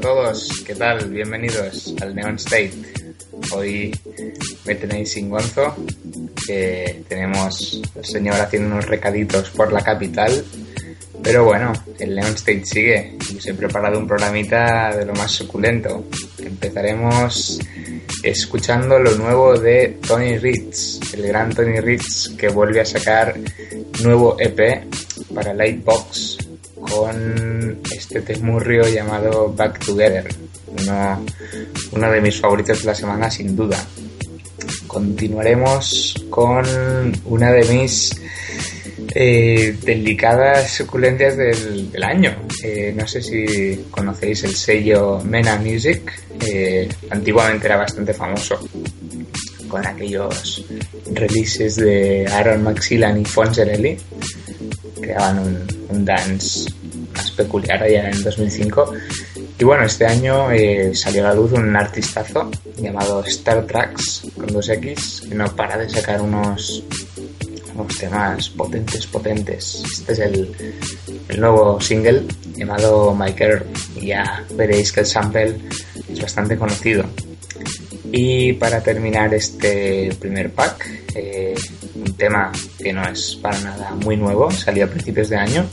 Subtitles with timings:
[0.00, 0.62] a todos.
[0.66, 1.10] ¿Qué tal?
[1.10, 2.72] Bienvenidos al Neon State.
[3.52, 3.94] Hoy
[4.64, 5.76] me tenéis sin gonzo,
[6.46, 10.42] que tenemos el señor haciendo unos recaditos por la capital.
[11.22, 16.06] Pero bueno, el Neon State sigue os he preparado un programita de lo más suculento.
[16.38, 17.58] Empezaremos
[18.22, 23.36] escuchando lo nuevo de Tony Ritz, el gran Tony Ritz que vuelve a sacar
[24.02, 24.82] nuevo EP
[25.34, 26.29] para Lightbox
[26.90, 30.28] con este temurrio llamado Back Together,
[30.66, 31.24] uno,
[31.92, 33.78] uno de mis favoritos de la semana sin duda.
[34.86, 36.66] Continuaremos con
[37.26, 38.10] una de mis
[39.14, 42.36] eh, delicadas suculencias del, año.
[42.62, 46.12] Eh, no sé si conocéis el sello Mena Music,
[46.46, 48.58] eh, antiguamente era bastante famoso
[49.68, 50.64] con aquellos
[51.12, 53.96] releases de Aaron Maxillan y Fonzerelli
[55.00, 56.68] creaban un, un dance
[57.14, 58.92] más peculiar allá en 2005.
[59.58, 64.48] Y bueno, este año eh, salió a la luz un artistazo llamado Star Tracks con
[64.48, 66.82] 2X que no para de sacar unos,
[67.74, 69.82] unos temas potentes, potentes.
[69.92, 70.54] Este es el,
[71.28, 72.24] el nuevo single
[72.56, 73.64] llamado My Girl
[73.96, 75.56] y ya veréis que el sample
[76.08, 77.04] es bastante conocido.
[78.12, 81.54] Y para terminar este primer pack, eh,
[81.94, 85.66] un tema que no es para nada muy nuevo, salió a principios de año,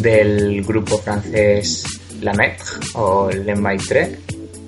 [0.00, 1.84] del grupo francés
[2.20, 3.54] La Maître o Le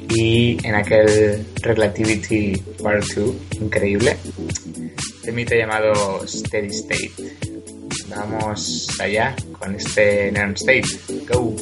[0.08, 4.16] y en aquel Relativity Part 2, increíble,
[5.22, 7.12] temita llamado Steady State.
[8.08, 10.86] Vamos allá con este Neon State.
[11.28, 11.54] Go!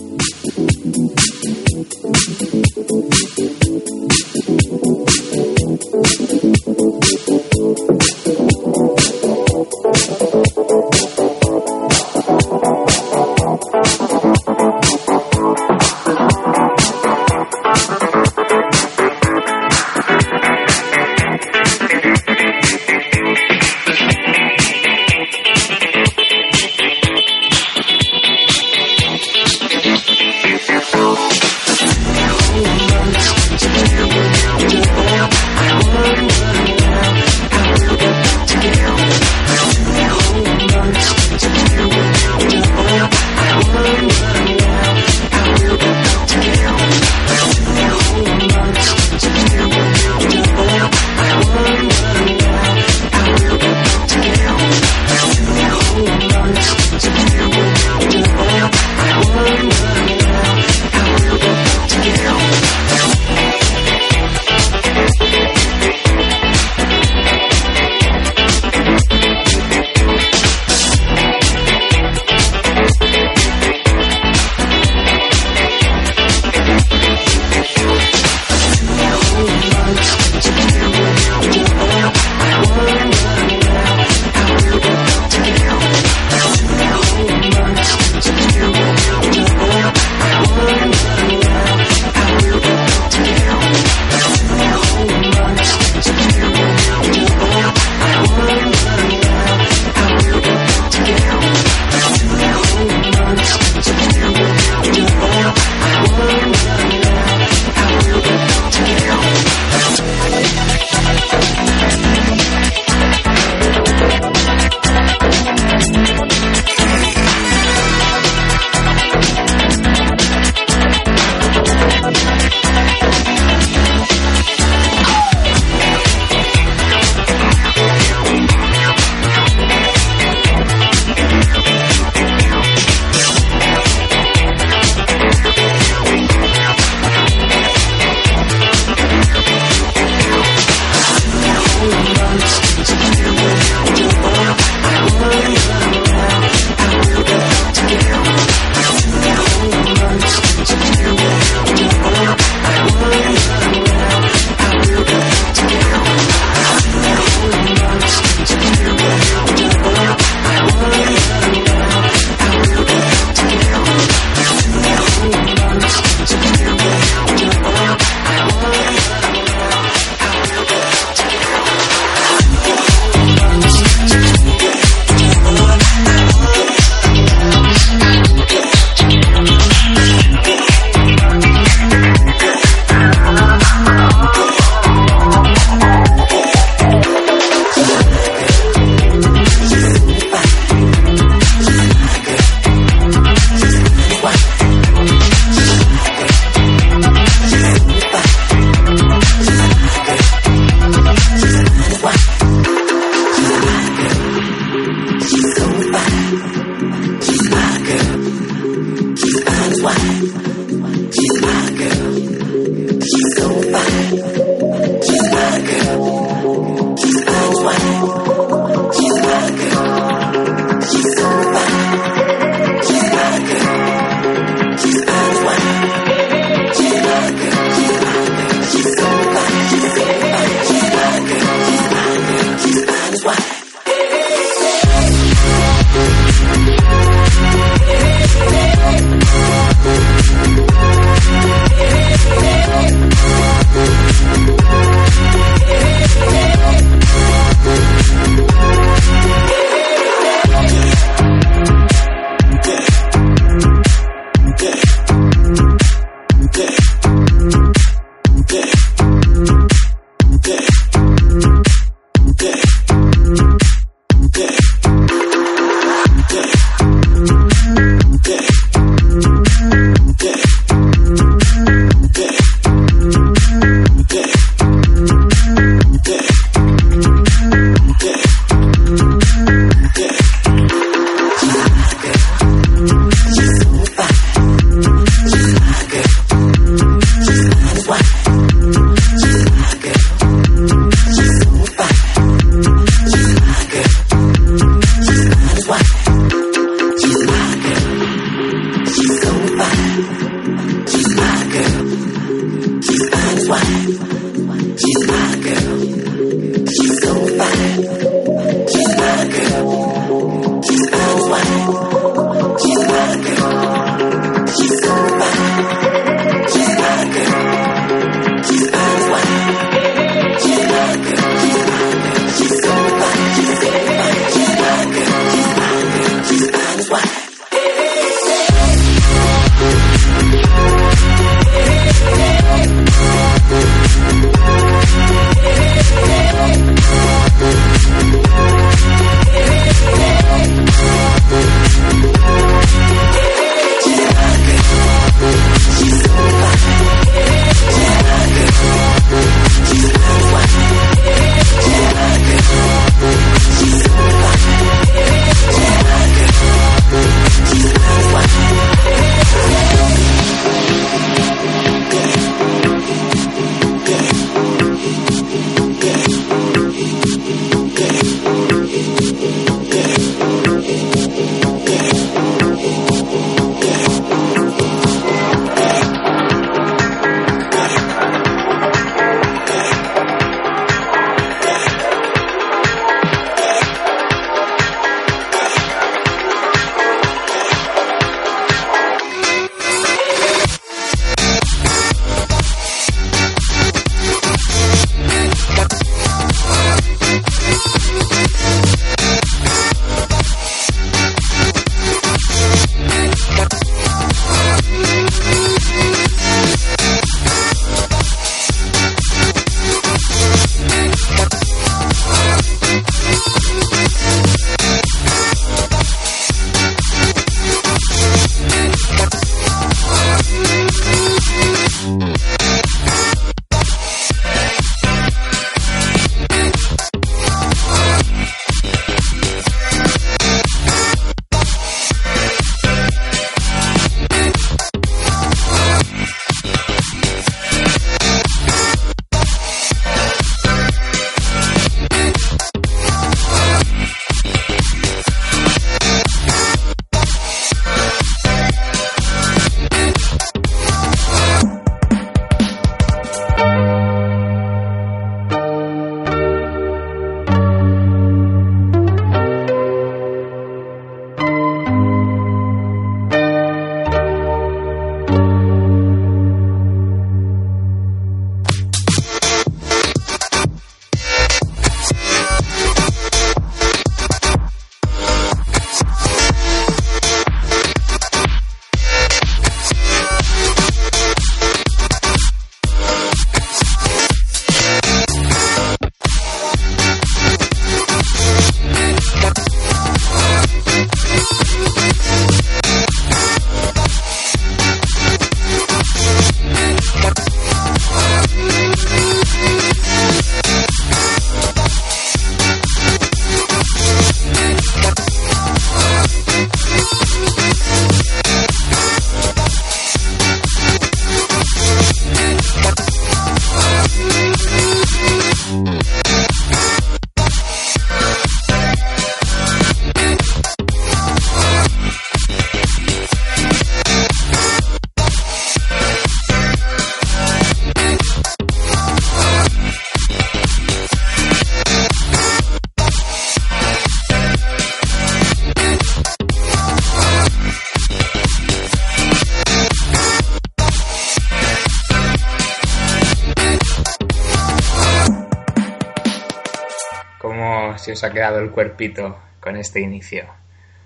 [547.95, 550.27] Os ha quedado el cuerpito con este inicio.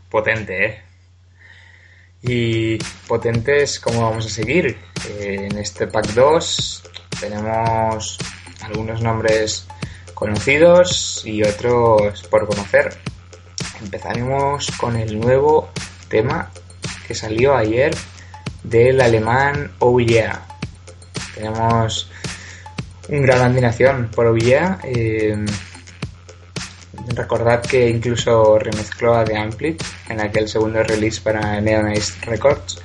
[0.09, 0.83] Potente, ¿eh?
[2.23, 4.77] Y potentes, ¿cómo vamos a seguir?
[5.09, 6.83] Eh, en este pack 2
[7.21, 8.19] tenemos
[8.63, 9.67] algunos nombres
[10.15, 12.97] conocidos y otros por conocer.
[13.81, 15.71] Empezaremos con el nuevo
[16.09, 16.51] tema
[17.07, 17.95] que salió ayer
[18.65, 19.99] del alemán Oh.
[21.35, 22.11] Tenemos
[23.09, 24.37] un gran admiración por Oh
[27.17, 32.81] recordad que incluso remezcló a The Amplit en aquel segundo release para Neon Records.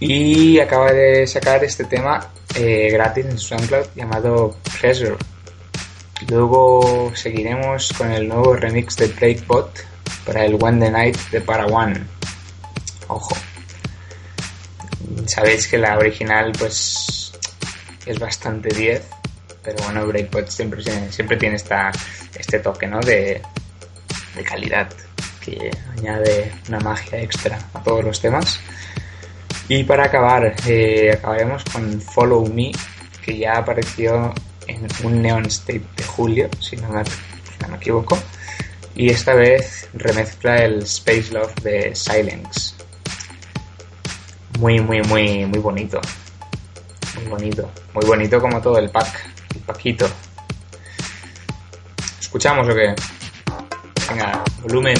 [0.00, 5.16] Y acaba de sacar este tema eh, gratis en SoundCloud llamado Pleasure.
[6.28, 9.84] Luego seguiremos con el nuevo remix de Breakbot
[10.26, 12.06] para el One the Night de Parawan.
[13.08, 13.36] Ojo.
[15.26, 17.32] Sabéis que la original pues
[18.06, 19.02] es bastante 10,
[19.62, 21.90] pero bueno, Breakbot siempre, siempre tiene esta,
[22.34, 23.00] este toque ¿no?
[23.00, 23.42] de,
[24.34, 24.88] de calidad
[25.40, 28.60] que añade una magia extra a todos los temas.
[29.68, 32.72] Y para acabar, eh, acabaremos con Follow Me,
[33.24, 34.34] que ya apareció
[34.66, 37.02] en un Neon State de julio, si no me,
[37.76, 38.18] equivoco.
[38.94, 42.74] Y esta vez remezcla el Space Love de Silence.
[44.58, 46.00] Muy, muy, muy, muy bonito.
[47.14, 47.70] Muy bonito.
[47.94, 49.30] Muy bonito como todo el pack.
[49.54, 50.08] El paquito.
[52.30, 52.94] ¿Escuchamos o qué?
[54.08, 54.96] Venga, volumen.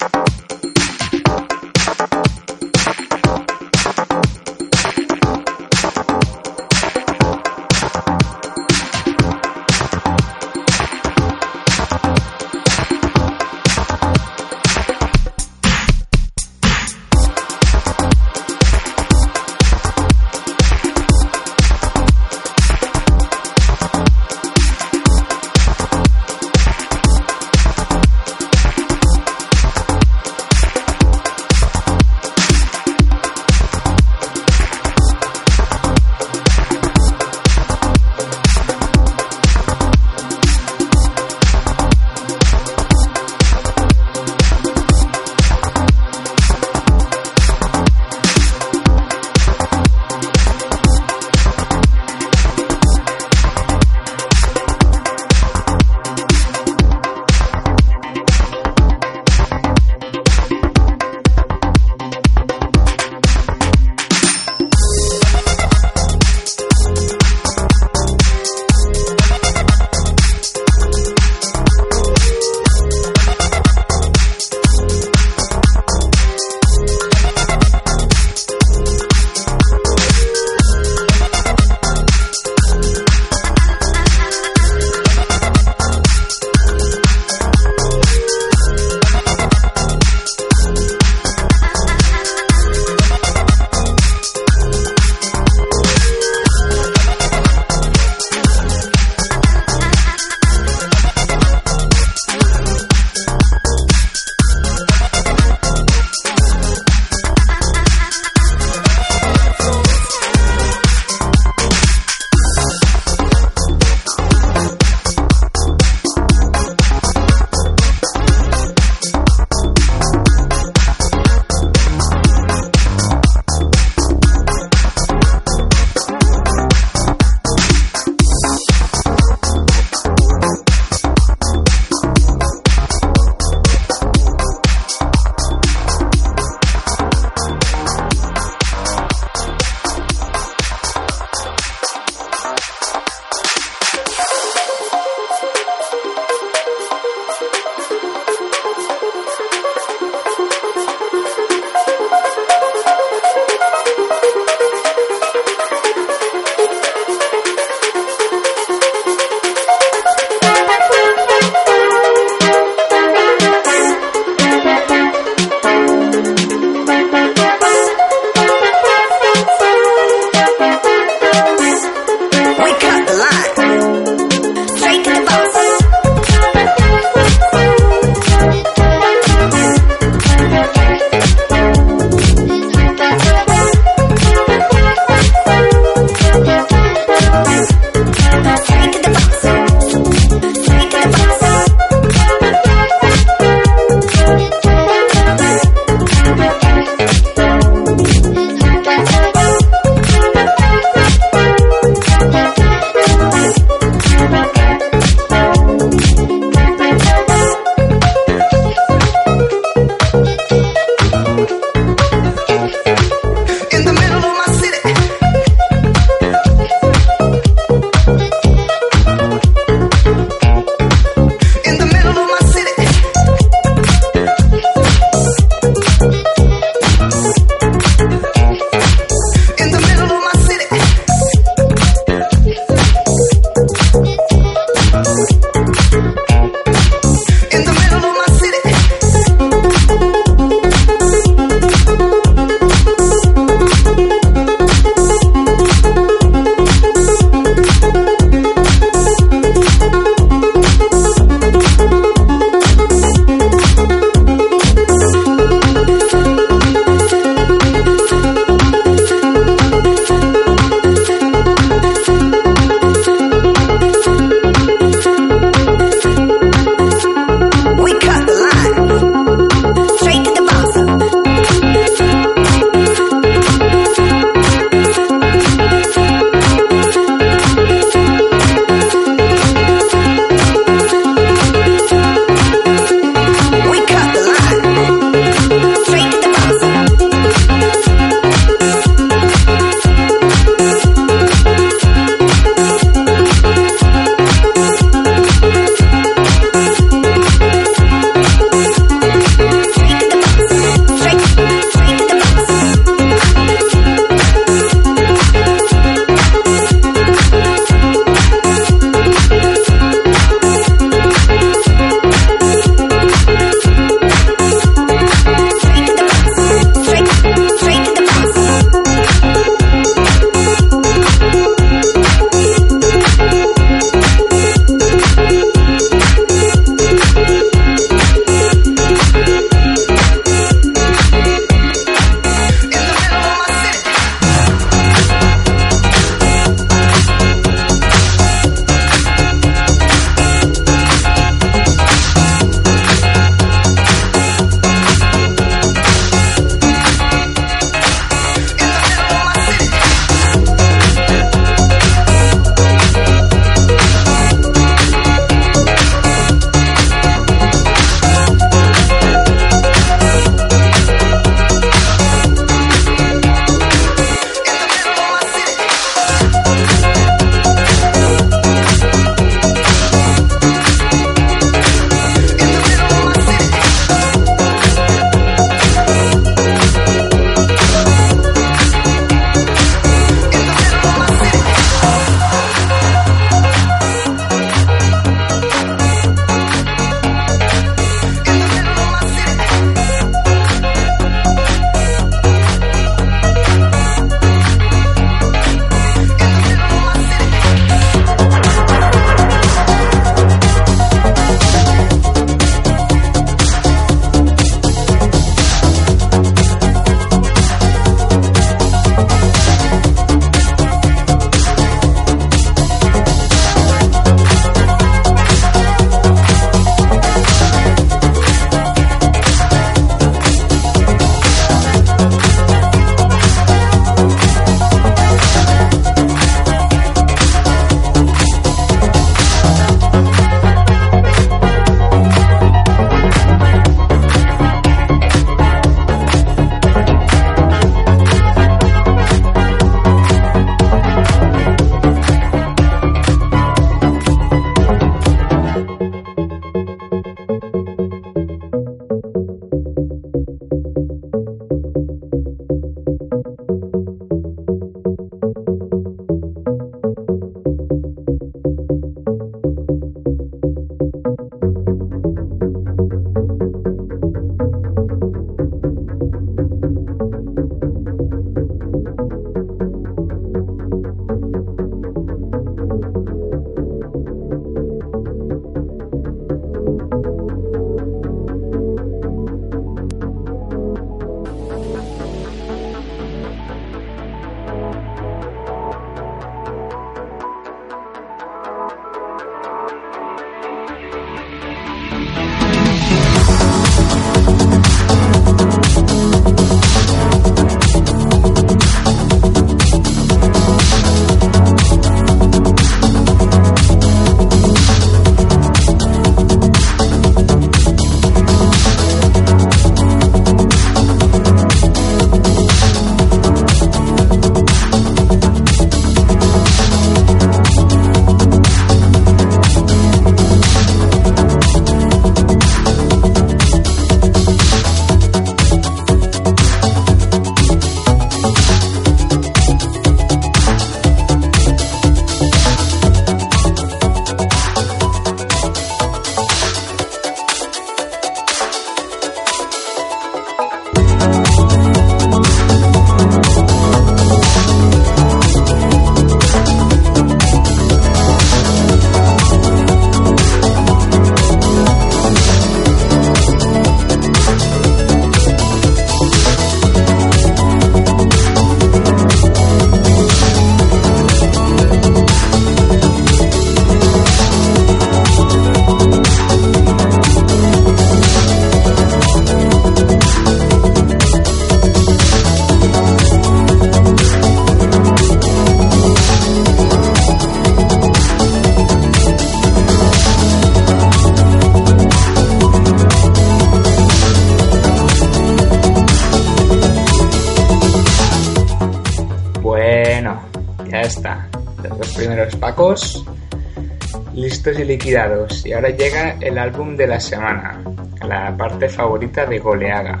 [594.62, 595.44] Y liquidados.
[595.44, 597.62] Y ahora llega el álbum de la semana,
[598.06, 600.00] la parte favorita de Goleaga.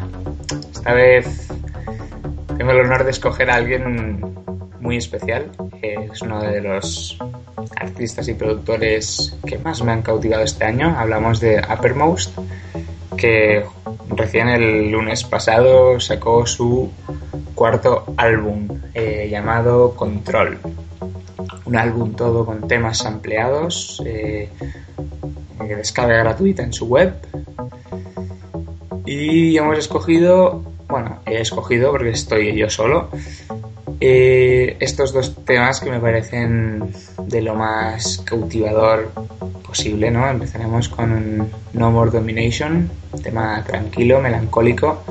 [0.72, 1.48] Esta vez
[2.56, 4.34] tengo el honor de escoger a alguien
[4.80, 5.50] muy especial.
[5.80, 7.18] Es uno de los
[7.76, 10.96] artistas y productores que más me han cautivado este año.
[10.98, 12.38] Hablamos de Uppermost,
[13.16, 13.64] que
[14.16, 16.90] recién el lunes pasado sacó su
[17.54, 20.58] cuarto álbum eh, llamado Control
[21.64, 24.48] un álbum todo con temas ampliados, eh,
[25.68, 27.14] descarga gratuita en su web.
[29.04, 33.10] Y hemos escogido, bueno, he escogido porque estoy yo solo,
[34.00, 36.92] eh, estos dos temas que me parecen
[37.26, 39.10] de lo más cautivador
[39.66, 40.28] posible, ¿no?
[40.28, 42.90] Empezaremos con No More Domination,
[43.22, 45.02] tema tranquilo, melancólico,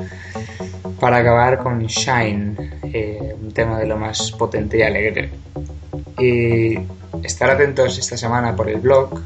[1.00, 5.30] para acabar con Shine, eh, un tema de lo más potente y alegre
[6.18, 6.78] y
[7.22, 9.20] estar atentos esta semana por el blog,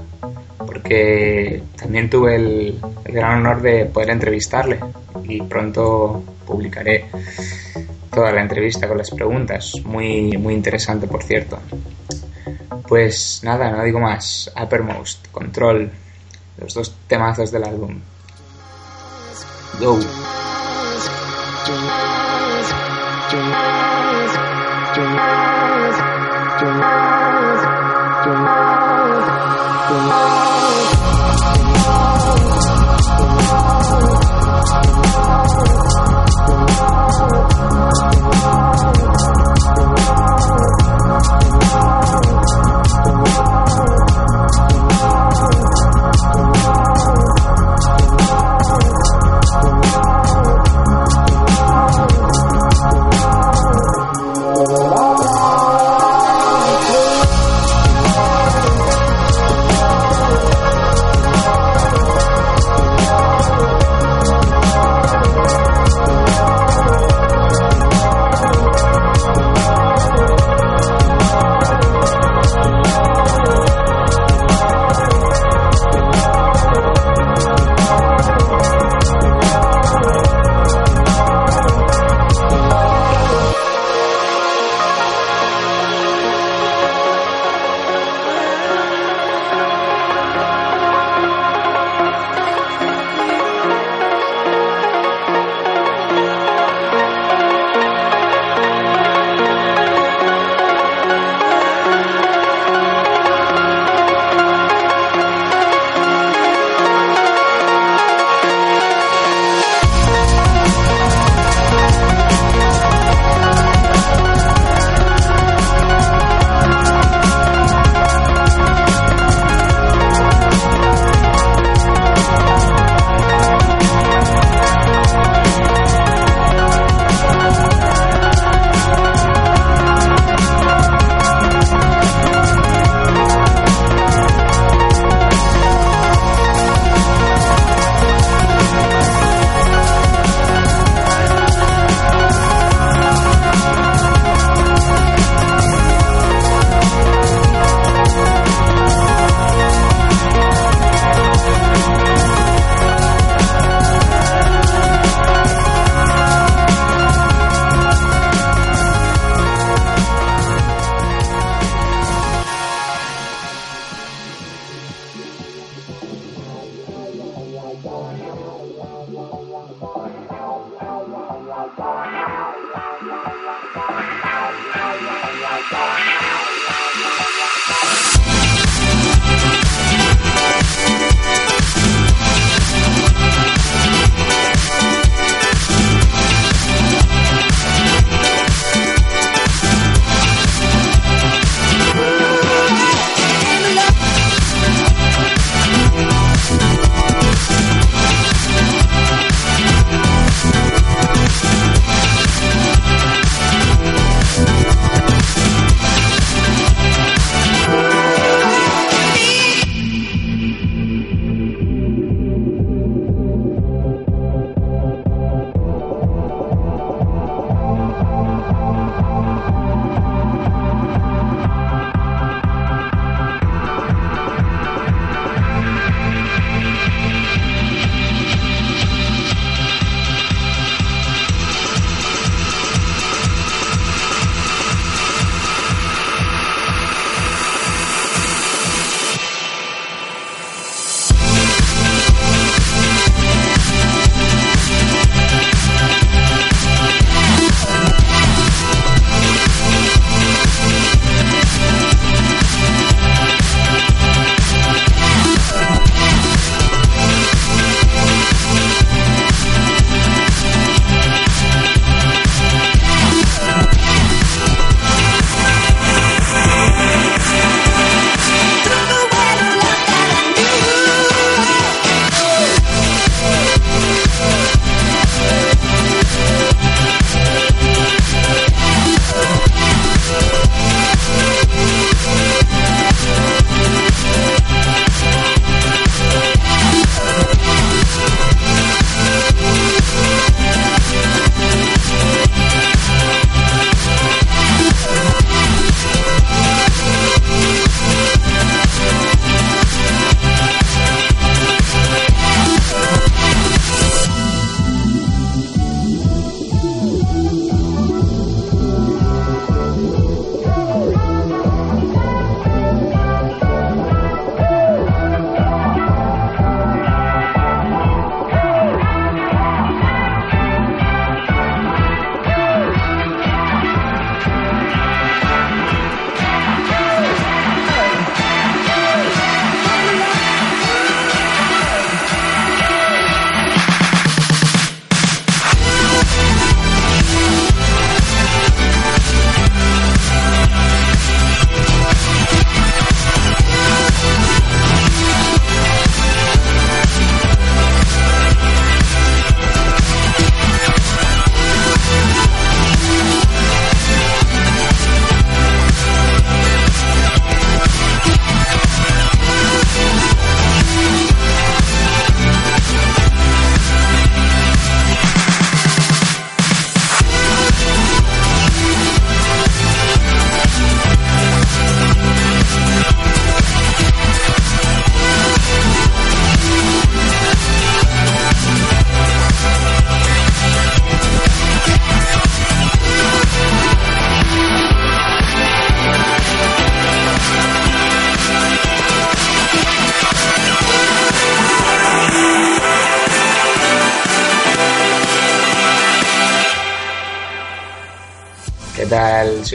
[0.58, 4.80] porque también tuve el, gran honor de poder entrevistarle
[5.24, 7.06] y pronto publicaré
[8.12, 11.58] toda la entrevista con las preguntas, muy, muy interesante por cierto.
[12.88, 15.90] Pues nada, no digo más, Uppermost, Control,
[16.58, 18.00] los dos temazos del álbum.
[19.80, 19.98] Go.
[26.58, 27.15] after.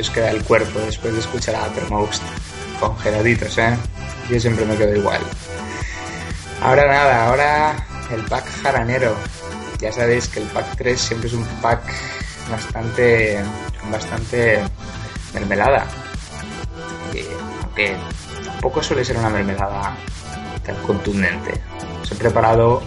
[0.02, 2.22] Os queda el cuerpo después de escuchar a Uppermost?
[2.80, 3.78] Congeladitos, ¿eh?
[4.30, 5.22] Yo siempre me quedo igual.
[6.62, 9.16] Ahora nada, ahora el pack jaranero.
[9.80, 11.82] Ya sabéis que el pack 3 siempre es un pack
[12.52, 13.40] bastante,
[13.92, 14.60] bastante
[15.34, 15.88] mermelada.
[17.64, 17.96] aunque
[18.46, 19.96] tampoco suele ser una mermelada
[20.64, 21.54] tan contundente.
[22.02, 22.82] Os he preparado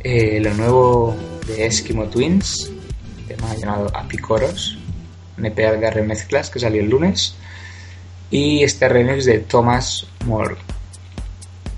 [0.00, 2.70] eh, lo nuevo de Eskimo Twins,
[3.26, 4.78] tema llamado Apicoros,
[5.36, 5.44] un
[5.80, 7.36] de remezclas que salió el lunes,
[8.30, 10.06] y este remix de Thomas.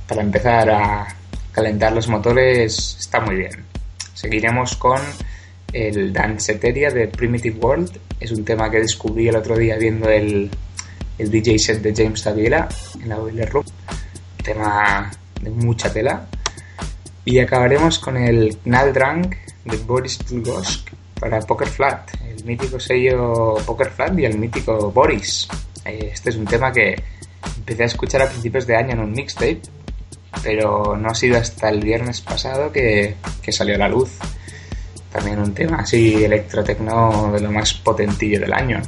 [0.09, 1.07] Para empezar a
[1.53, 3.65] calentar los motores está muy bien.
[4.15, 5.01] Seguiremos con
[5.73, 7.99] el Danceteria de Primitive World.
[8.21, 10.51] Es un tema que descubrí el otro día viendo el,
[11.19, 12.69] el DJ set de James Taviela
[13.03, 13.67] en la Boiler Room.
[14.43, 15.11] tema
[15.43, 16.27] de mucha tela.
[17.25, 19.29] Y acabaremos con el Knaldrang
[19.65, 25.49] de Boris Tulgosk para Poker Flat, el mítico sello Poker Flat y el mítico Boris.
[25.85, 26.95] Eh, este es un tema que
[27.57, 29.61] empecé a escuchar a principios de año en un mixtape,
[30.43, 34.11] pero no ha sido hasta el viernes pasado que, que salió a la luz.
[35.11, 38.83] También un tema así electrotecno de lo más potentillo del año.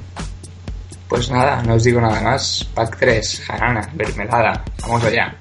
[1.08, 2.68] Pues nada, no os digo nada más.
[2.74, 4.62] Pack 3, jarana, mermelada.
[4.82, 5.34] Vamos allá.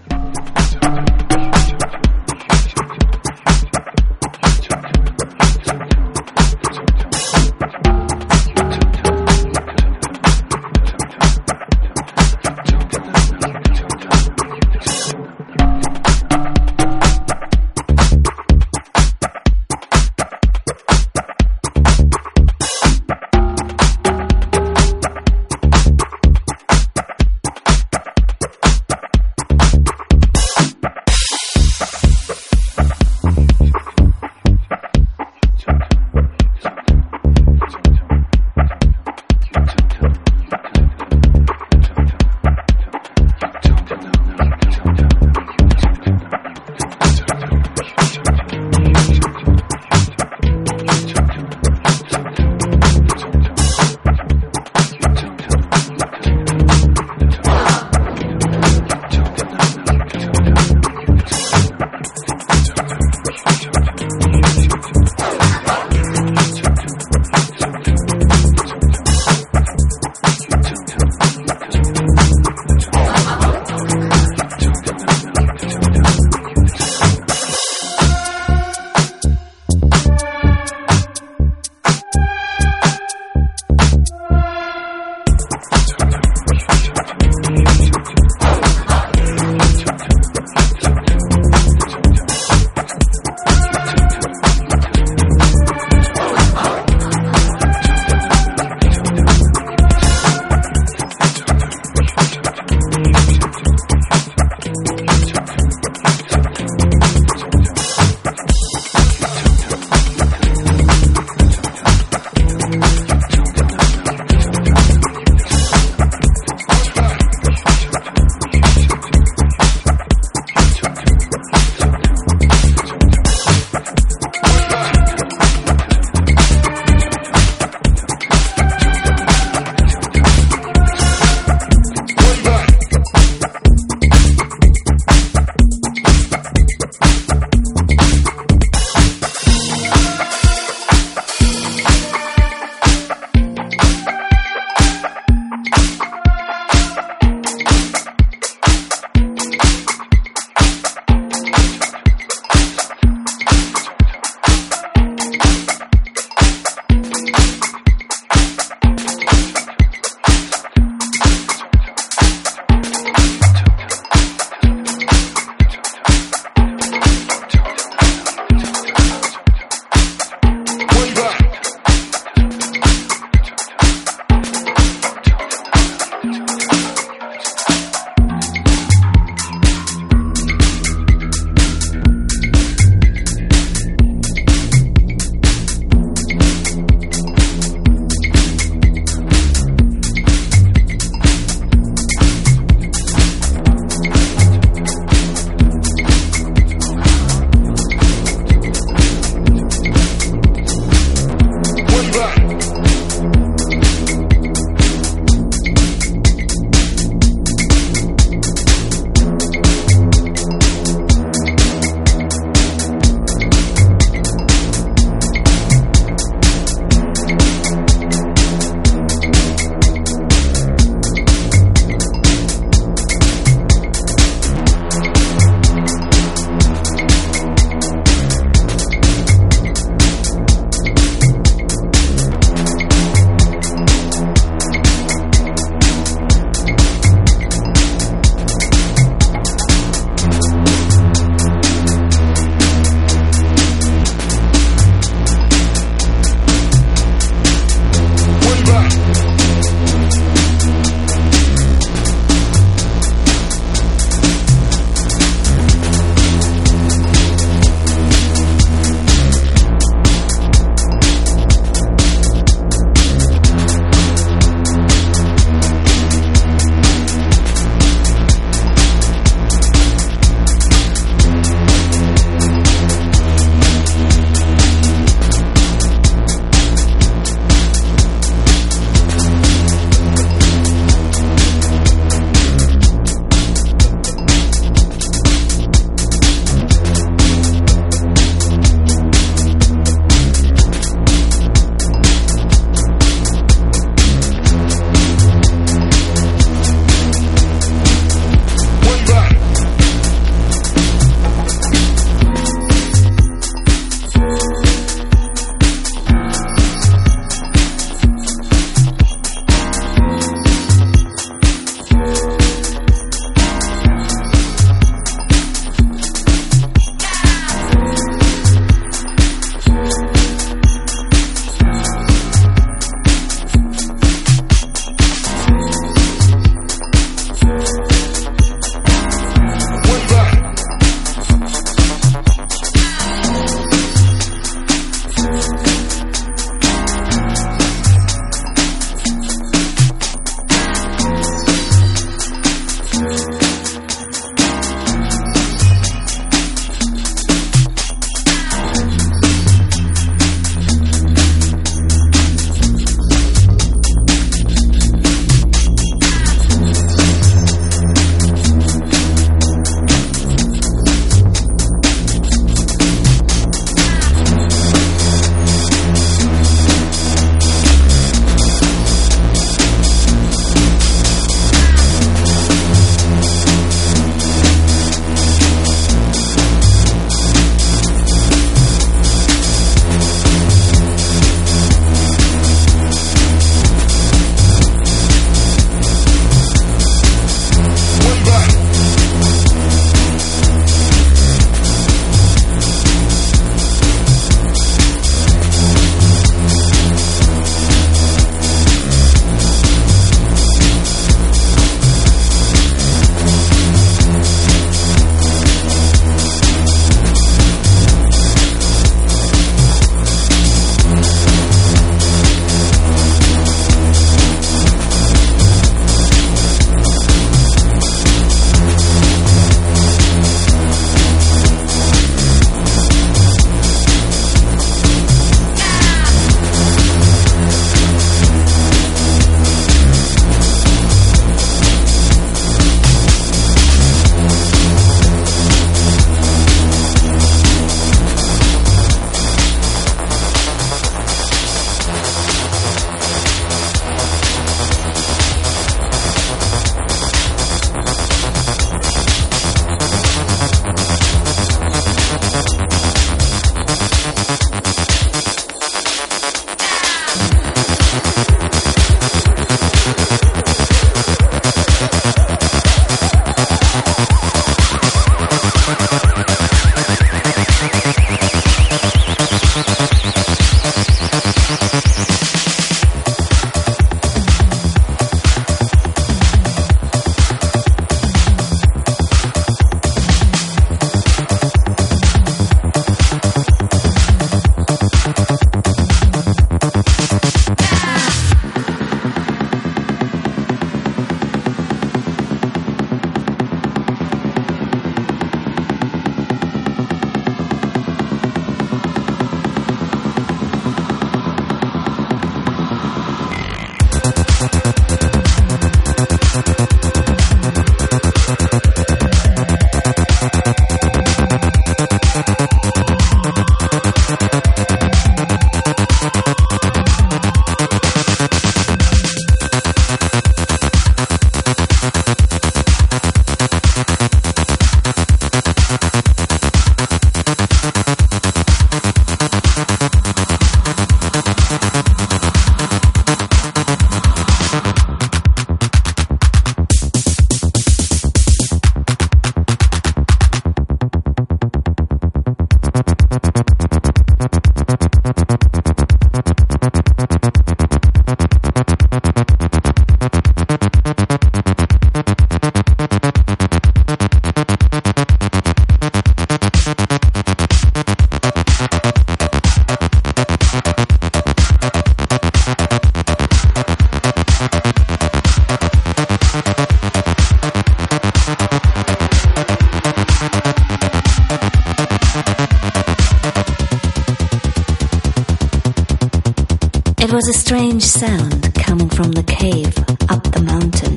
[577.79, 579.77] Strange sound coming from the cave
[580.09, 580.95] up the mountain.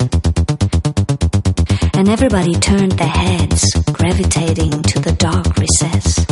[1.95, 6.25] And everybody turned their heads, gravitating to the dark recess.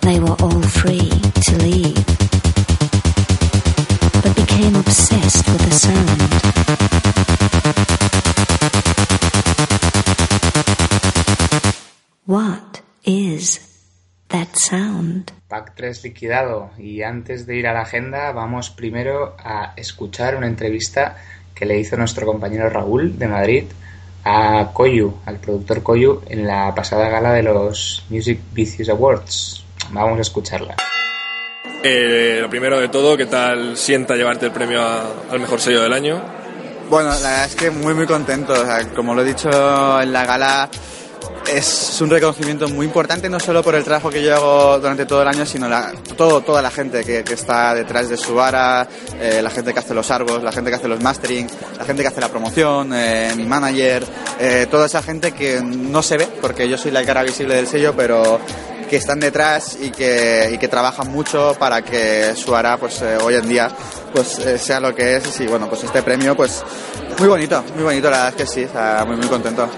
[0.00, 1.10] They were all free
[1.46, 1.95] to leave,
[14.56, 15.30] sound?
[15.48, 20.46] Pack 3 liquidado y antes de ir a la agenda vamos primero a escuchar una
[20.48, 21.16] entrevista
[21.54, 23.64] que le hizo nuestro compañero Raúl de Madrid
[24.24, 29.64] a Koyu, al productor Koyu, en la pasada gala de los Music Vicious Awards.
[29.90, 30.74] Vamos a escucharla.
[31.84, 35.82] Eh, lo primero de todo, ¿qué tal sienta llevarte el premio a- al mejor sello
[35.82, 36.20] del año?
[36.90, 38.52] Bueno, la verdad es que muy muy contento.
[38.52, 39.48] O sea, como lo he dicho
[40.02, 40.68] en la gala,
[41.52, 45.22] es un reconocimiento muy importante no solo por el trabajo que yo hago durante todo
[45.22, 48.88] el año, sino la, todo, toda la gente que, que está detrás de Suara,
[49.20, 51.46] eh, la gente que hace los arbos, la gente que hace los mastering,
[51.78, 54.04] la gente que hace la promoción, eh, mi manager,
[54.38, 57.66] eh, toda esa gente que no se ve porque yo soy la cara visible del
[57.66, 58.40] sello, pero
[58.86, 63.34] que están detrás y que, y que trabajan mucho para que Suara pues eh, hoy
[63.34, 63.70] en día
[64.12, 66.62] pues eh, sea lo que es y bueno pues este premio pues
[67.18, 69.68] muy bonito muy bonito la verdad es que sí o sea, muy muy contento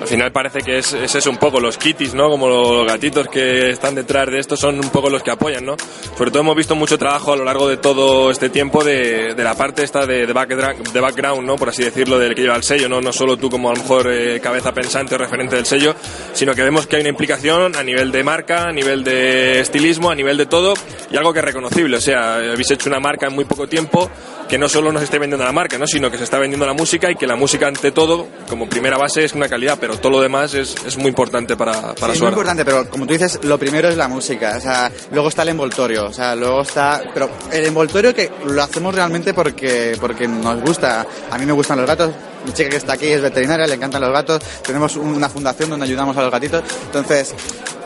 [0.00, 2.28] Al final parece que es, es eso un poco los kitties, ¿no?
[2.28, 5.76] Como los gatitos que están detrás de esto son un poco los que apoyan, ¿no?
[6.18, 9.44] Sobre todo hemos visto mucho trabajo a lo largo de todo este tiempo de, de
[9.44, 11.56] la parte esta de, de, backdra- de background, ¿no?
[11.56, 13.00] Por así decirlo, del que lleva el sello, ¿no?
[13.00, 15.94] No solo tú como a lo mejor eh, cabeza pensante o referente del sello,
[16.34, 20.10] sino que vemos que hay una implicación a nivel de marca, a nivel de estilismo,
[20.10, 20.74] a nivel de todo
[21.10, 21.96] y algo que es reconocible.
[21.96, 24.10] O sea, habéis hecho una marca en muy poco tiempo
[24.48, 25.86] que no solo nos esté vendiendo la marca, ¿no?
[25.86, 28.98] sino que se está vendiendo la música y que la música ante todo, como primera
[28.98, 32.18] base, es una calidad, pero todo lo demás es, es muy importante para, para Sí,
[32.18, 35.28] es muy importante, pero como tú dices, lo primero es la música, o sea, luego
[35.28, 39.96] está el envoltorio, o sea, luego está, pero el envoltorio que lo hacemos realmente porque,
[40.00, 42.10] porque nos gusta, a mí me gustan los gatos,
[42.44, 45.86] mi chica que está aquí es veterinaria, le encantan los gatos, tenemos una fundación donde
[45.86, 47.34] ayudamos a los gatitos, entonces,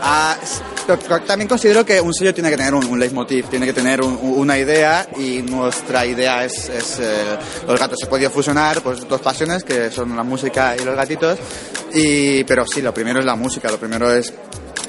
[0.00, 3.72] ah, s- pero también considero que un sello tiene que tener un, leitmotiv, tiene que
[3.74, 7.36] tener un- una idea y nuestra idea es, eh,
[7.66, 7.98] los gatos.
[8.00, 11.38] Se ha fusionar pues dos pasiones que son la música y los gatitos,
[11.92, 14.32] y, pero sí, lo primero es la música, lo primero es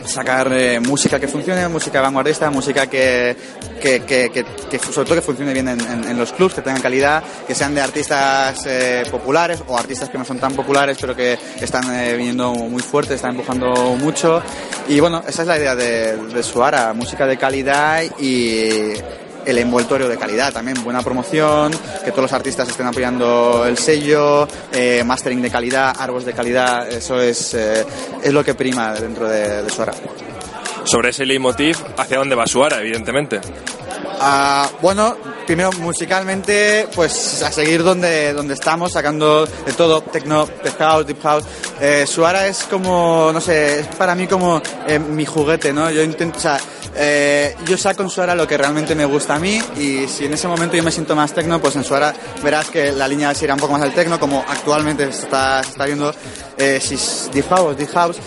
[0.05, 3.35] sacar eh, música que funcione, música vanguardista, música que,
[3.81, 6.81] que, que, que- sobre todo que funcione bien en, en- en los clubs, que tengan
[6.81, 11.15] calidad, que sean de artistas eh, populares o artistas que no son tan populares pero
[11.15, 14.41] que están eh, viniendo muy fuerte, están empujando mucho.
[14.87, 18.93] Y bueno, esa es la idea de, de Suara, música de calidad y
[19.49, 21.71] el envoltorio de calidad también, buena promoción,
[22.03, 26.87] que todos los artistas estén apoyando el sello, eh, mastering de calidad, árboles de calidad,
[26.91, 27.85] eso es, eh,
[28.23, 29.93] es lo que prima dentro de, de Suara.
[30.83, 33.39] Sobre ese leitmotiv, ¿hacia dónde va Suara, evidentemente?
[34.21, 35.15] Ah, bueno,
[35.45, 41.21] primero musicalmente, pues a seguir donde, donde estamos, sacando de todo, techno, tech house, deep
[41.21, 41.45] house.
[41.79, 45.89] Eh, Suara es como, no sé, es para mí como eh, mi juguete, ¿no?
[45.89, 46.59] Yo intento, o sea,
[46.95, 50.33] eh, yo saco en Suara lo que realmente me gusta a mí y si en
[50.33, 52.13] ese momento yo me siento más techno, pues en Suara
[52.43, 55.69] verás que la línea se irá un poco más al techno, como actualmente está, se
[55.69, 56.13] está viendo,
[56.57, 58.17] eh, si es deep house, deep house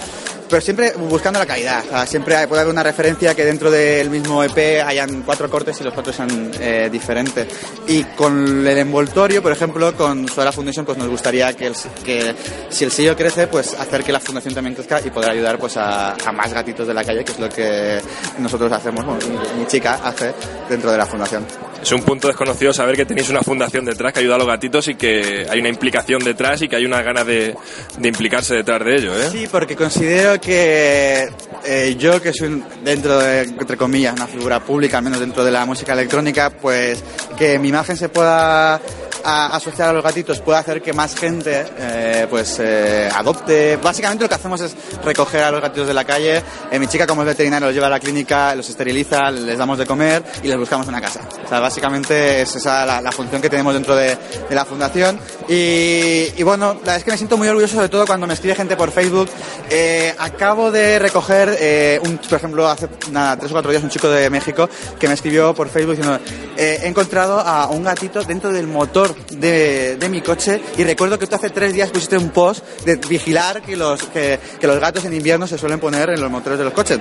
[0.53, 1.83] pero siempre buscando la calidad.
[2.07, 5.95] Siempre puede haber una referencia que dentro del mismo EP hayan cuatro cortes y los
[5.95, 7.49] cuatro sean eh, diferentes.
[7.87, 11.75] Y con el envoltorio, por ejemplo, con Suara Foundation, pues nos gustaría que, el-
[12.05, 12.35] que
[12.69, 15.77] si el sello crece, pues hacer que la fundación también crezca y poder ayudar pues
[15.79, 18.01] a, a más gatitos de la calle, que es lo que
[18.39, 19.21] nosotros hacemos, bueno,
[19.55, 20.33] mi, mi chica hace
[20.69, 21.47] dentro de la fundación.
[21.83, 24.87] Es un punto desconocido saber que tenéis una fundación detrás que ayuda a los gatitos
[24.87, 27.57] y que hay una implicación detrás y que hay una gana de,
[27.99, 29.28] de implicarse detrás de ello, ¿eh?
[29.33, 31.28] Sí, porque considero que
[31.64, 35.45] eh, yo, que soy un- dentro de, entre comillas, una figura pública, al menos dentro
[35.45, 37.03] de la música electrónica, pues
[37.37, 38.80] que mi imagen se pueda
[39.25, 43.77] a- asociar a los gatitos puede hacer que más gente eh, pues eh, adopte.
[43.77, 46.43] Básicamente lo que hacemos es recoger a los gatitos de la calle.
[46.70, 49.79] Eh, mi chica como es veterinaria los lleva a la clínica, los esteriliza, les damos
[49.79, 51.20] de comer y les buscamos una casa.
[51.45, 54.16] O sea, básicamente es esa la, la función que tenemos dentro de,
[54.49, 55.18] de la fundación.
[55.49, 58.35] Y, y bueno, la verdad es que me siento muy orgulloso sobre todo cuando me
[58.35, 59.29] escribe gente por Facebook.
[59.70, 63.91] Eh, acabo de recoger, eh, un, por ejemplo, hace nada, tres o cuatro días un
[63.91, 64.68] chico de México
[64.99, 66.18] que me escribió por Facebook diciendo,
[66.57, 71.19] eh, he encontrado a un gatito dentro del motor de, de mi coche y recuerdo
[71.19, 74.79] que tú hace tres días pusiste un post de vigilar que los, que, que los
[74.79, 76.99] gatos en invierno se suelen poner en los motores de los coches.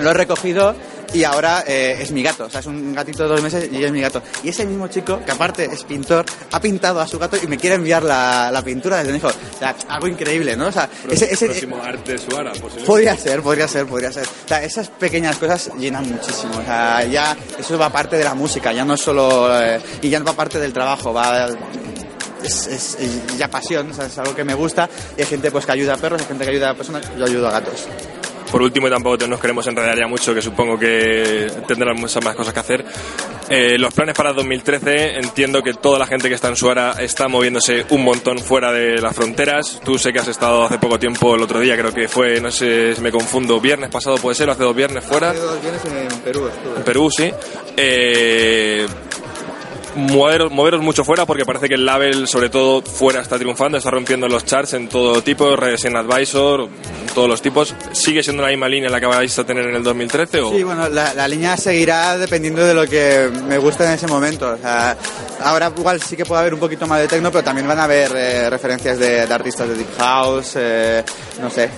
[0.00, 0.74] Lo he recogido
[1.12, 3.82] y ahora eh, es mi gato, o sea, es un gatito de dos meses y
[3.84, 4.22] es mi gato.
[4.44, 7.56] Y ese mismo chico, que aparte es pintor, ha pintado a su gato y me
[7.56, 9.28] quiere enviar la, la pintura desde mi hijo.
[9.28, 10.68] O sea, algo increíble, ¿no?
[10.68, 12.52] O sea, ese, ese, Próximo arte Suara.
[12.86, 14.26] Podría ser, podría ser, podría ser.
[14.26, 16.58] O sea, esas pequeñas cosas llenan muchísimo.
[16.58, 19.48] O sea, ya eso va parte de la música, ya no es solo.
[19.62, 21.48] eh, y ya no va parte del trabajo, va.
[22.42, 24.88] Es, es- es ya pasión, o sea, es algo que me gusta.
[25.16, 27.24] Y hay gente pues que ayuda a perros, hay gente que ayuda a personas, yo
[27.26, 27.86] ayudo a gatos.
[28.50, 32.34] Por último, y tampoco nos queremos enredar ya mucho, que supongo que tendrán muchas más
[32.34, 32.84] cosas que hacer.
[33.48, 37.28] Eh, los planes para 2013, entiendo que toda la gente que está en Suara está
[37.28, 39.80] moviéndose un montón fuera de las fronteras.
[39.84, 42.50] Tú sé que has estado hace poco tiempo, el otro día creo que fue, no
[42.50, 45.32] sé si me confundo, viernes pasado puede ser, o hace dos viernes fuera.
[45.32, 47.30] dos viernes en Perú En Perú, sí.
[47.76, 48.86] Eh,
[49.96, 53.90] moveros, moveros mucho fuera porque parece que el label, sobre todo fuera, está triunfando, está
[53.90, 56.68] rompiendo los charts en todo tipo, Resident Advisor,
[57.14, 57.74] todos los tipos.
[57.92, 60.40] ¿Sigue siendo la misma línea en la que vais a tener en el 2013?
[60.40, 60.50] O?
[60.50, 64.58] Sí, bueno, la, línea seguirá dependiendo de lo que me guste en ese momento.
[65.42, 67.84] Ahora igual sí que puede haber un poquito más de techno, pero también van a
[67.84, 71.04] haber eh, referencias de, artistas de Deep House, eh,
[71.40, 71.70] no sé.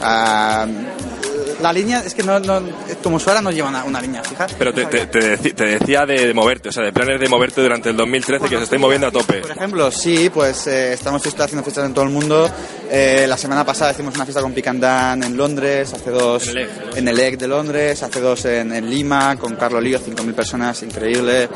[1.61, 2.62] La línea es que no, no
[3.03, 4.46] como suena no lleva una, una línea fija.
[4.59, 7.90] Pero te, te- te te decía de, moverte, o sea, de planes de moverte durante
[7.90, 9.40] el 2013 que se estáis moviendo a tope.
[9.40, 12.48] Por ejemplo, sí, pues eh, estamos fiesta- haciendo fiestas en todo el mundo.
[12.90, 16.59] Eh, la semana pasada hicimos una fiesta con Picandan en Londres, hace dos En el
[16.59, 16.96] EG, ¿no?
[16.96, 20.82] en el EC de Londres, hace dos en, en Lima, con Carlos Lío, 5.000 personas,
[20.82, 21.48] increíble.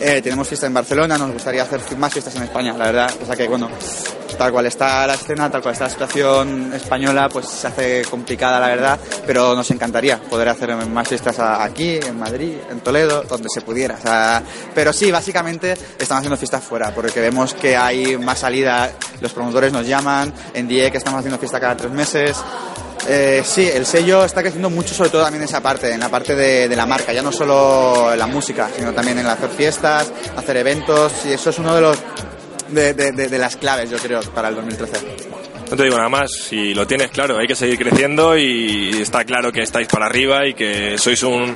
[0.00, 3.10] Eh, tenemos fiesta en Barcelona, nos gustaría hacer más fiestas en España, la verdad.
[3.22, 3.68] O sea que, bueno,
[4.38, 8.60] tal cual está la escena, tal cual está la situación española, pues se hace complicada,
[8.60, 13.48] la verdad, pero nos encantaría poder hacer más fiestas aquí, en Madrid, en Toledo, donde
[13.52, 13.96] se pudiera.
[13.96, 14.42] O
[14.74, 19.72] pero sí, básicamente estamos haciendo fiestas fuera, porque vemos que hay más salida, los promotores
[19.72, 22.36] nos llaman, en DIE que estamos haciendo fiesta cada tres meses.
[23.08, 26.10] Eh, sí, el sello está creciendo mucho, sobre todo también en esa parte, en la
[26.10, 29.48] parte de, de la marca, ya no solo en la música, sino también en hacer
[29.48, 31.96] fiestas, hacer eventos, y eso es uno de los
[32.68, 34.96] de, de- de- las claves, yo creo, para el 2013.
[35.70, 39.24] No te digo nada más, si lo tienes claro, hay que seguir creciendo y está
[39.24, 41.54] claro que estáis para arriba y que sois un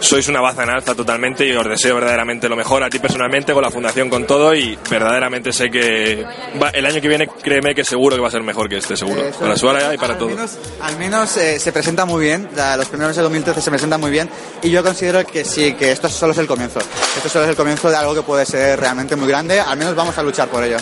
[0.00, 3.54] sois una baza en alza totalmente y os deseo verdaderamente lo mejor a ti personalmente,
[3.54, 6.22] con la fundación, con todo y verdaderamente sé que
[6.62, 8.98] va- el año que viene créeme que seguro que va a ser mejor que este,
[8.98, 9.56] seguro, Eso para.
[9.56, 10.28] Suara y para al todo.
[10.28, 12.46] Menos, al menos eh, se presenta muy bien,
[12.76, 14.28] los primeros meses de 2013 se presentan muy bien
[14.62, 16.80] y yo considero que sí, que esto solo es el comienzo.
[17.16, 19.94] Esto solo es el comienzo de algo que puede ser realmente muy grande, al menos
[19.94, 20.76] vamos a luchar por ello.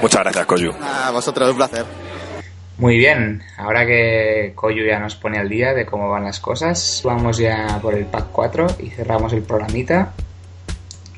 [0.00, 0.72] Muchas gracias, Koyu.
[0.82, 1.84] A vosotros, un placer.
[2.78, 7.02] Muy bien, ahora que Koyu ya nos pone al día de cómo van las cosas,
[7.04, 10.14] vamos ya por el pack 4 y cerramos el programita.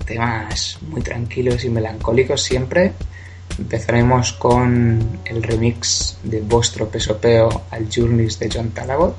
[0.04, 2.92] Temas muy tranquilos y melancólicos siempre.
[3.56, 9.16] Empezaremos con el remix de Vostro Pesopeo al Journeys de John Talagot.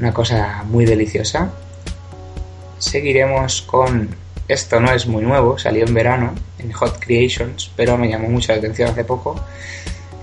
[0.00, 1.52] Una cosa muy deliciosa.
[2.78, 4.08] Seguiremos con
[4.48, 8.50] esto no es muy nuevo, salió en verano en Hot Creations, pero me llamó mucho
[8.50, 9.36] la atención hace poco.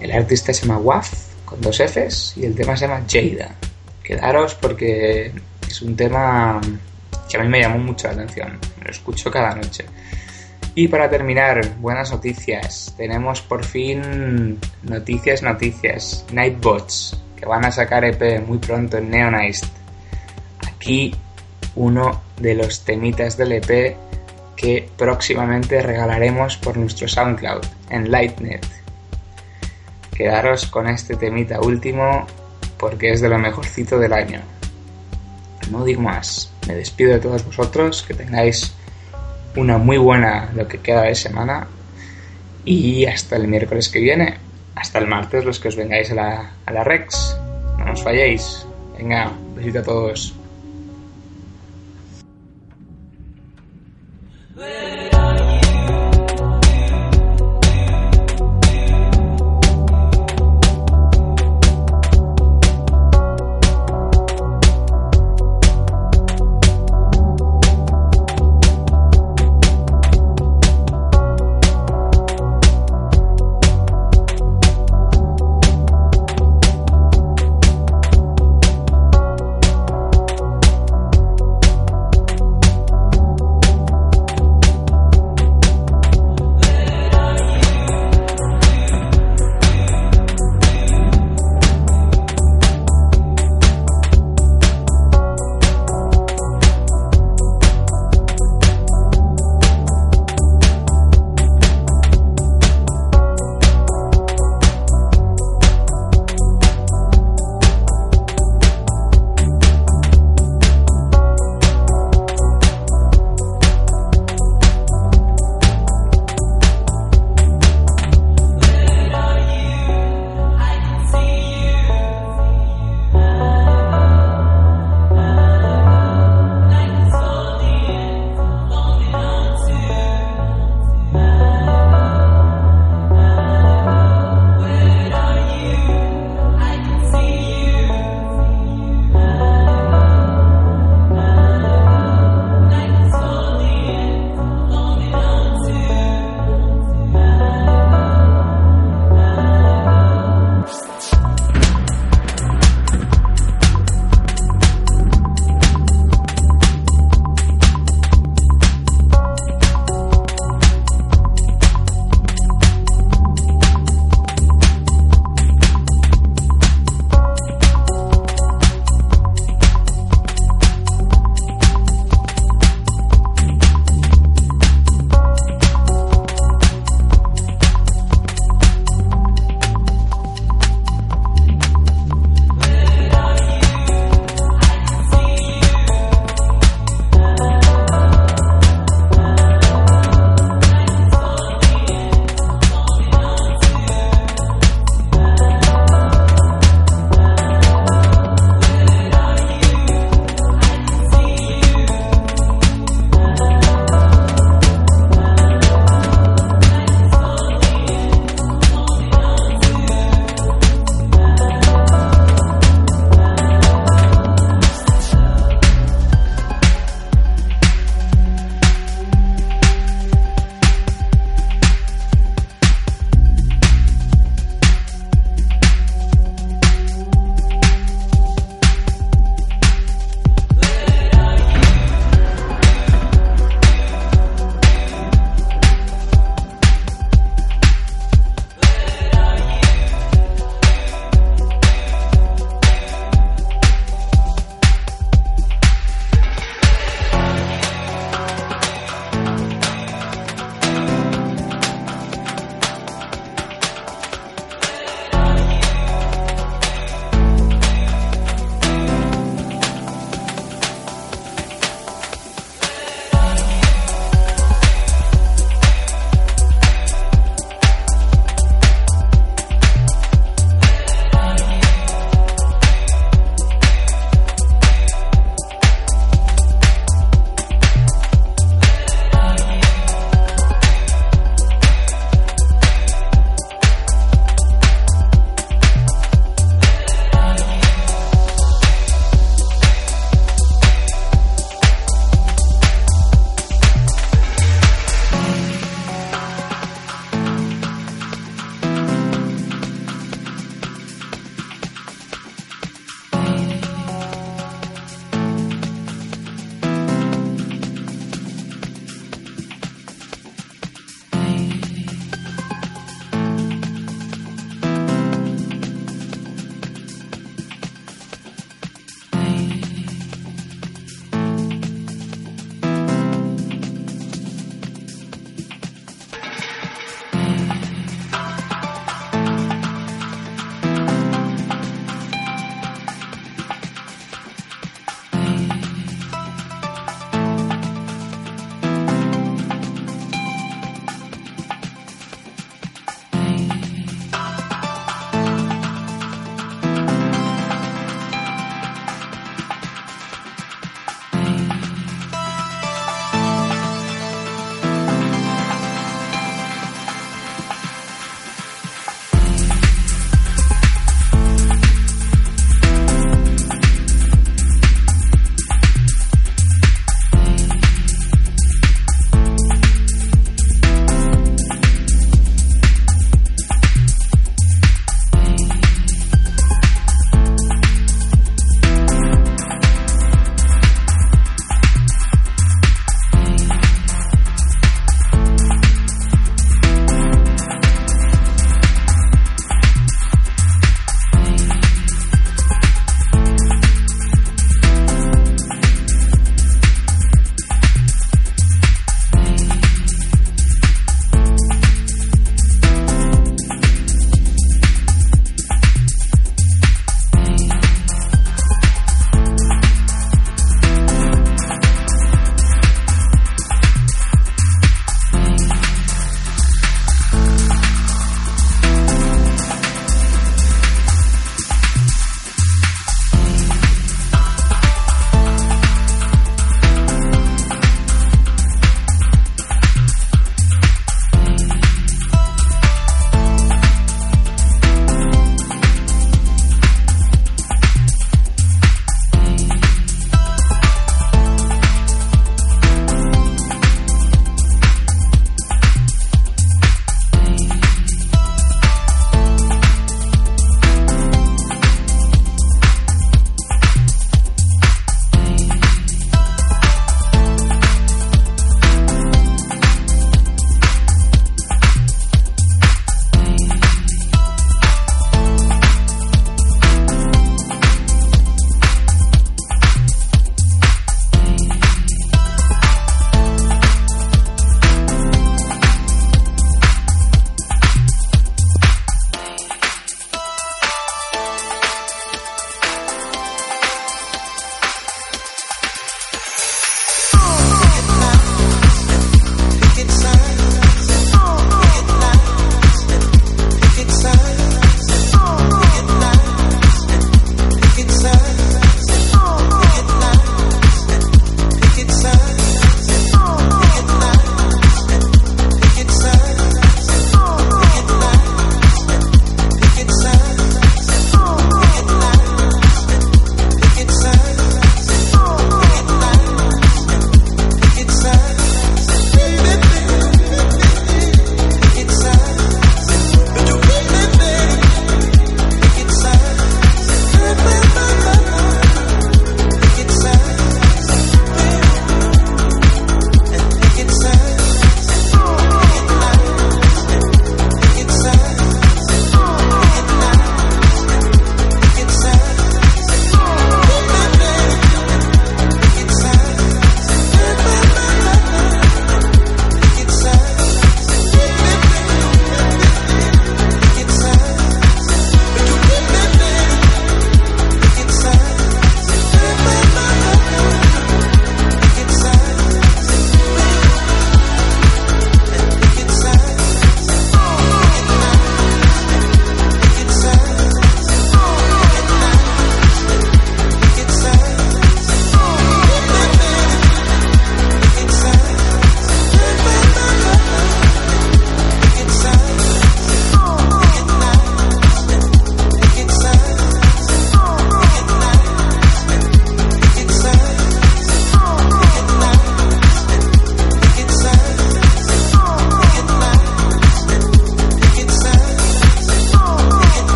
[0.00, 1.12] El artista se llama Waf,
[1.44, 3.54] con dos Fs, y el tema se llama Jada.
[4.02, 5.32] Quedaros porque
[5.66, 6.60] es un tema
[7.28, 8.58] que a mí me llamó mucho la atención.
[8.78, 9.84] Me lo escucho cada noche.
[10.74, 12.94] Y para terminar, buenas noticias.
[12.96, 16.26] Tenemos por fin noticias, noticias.
[16.32, 19.68] Nightbots, que van a sacar EP muy pronto en Neonized.
[20.68, 21.14] Aquí
[21.74, 23.96] uno de los temitas del EP
[24.54, 28.75] que próximamente regalaremos por nuestro SoundCloud en Lightnet.
[30.16, 32.26] Quedaros con este temita último
[32.78, 34.40] porque es de lo mejorcito del año.
[35.70, 38.72] No digo más, me despido de todos vosotros, que tengáis
[39.56, 41.66] una muy buena lo que queda de semana
[42.64, 44.38] y hasta el miércoles que viene,
[44.74, 47.36] hasta el martes los que os vengáis a la, a la Rex,
[47.78, 48.66] no nos falléis.
[48.96, 50.35] Venga, besito a todos.